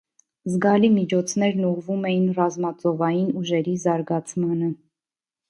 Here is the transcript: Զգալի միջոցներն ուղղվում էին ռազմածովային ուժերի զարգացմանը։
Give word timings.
Զգալի 0.51 0.87
միջոցներն 0.93 1.67
ուղղվում 1.71 2.07
էին 2.13 2.25
ռազմածովային 2.39 3.29
ուժերի 3.43 3.77
զարգացմանը։ 3.85 4.73